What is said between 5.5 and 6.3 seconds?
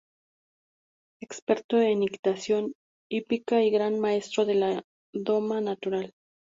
natural.